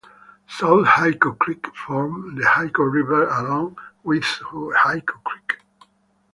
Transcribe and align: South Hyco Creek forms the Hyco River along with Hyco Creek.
South 0.47 0.87
Hyco 0.87 1.37
Creek 1.37 1.67
forms 1.75 2.35
the 2.35 2.43
Hyco 2.43 2.91
River 2.91 3.27
along 3.29 3.77
with 4.03 4.23
Hyco 4.23 5.23
Creek. 5.23 5.57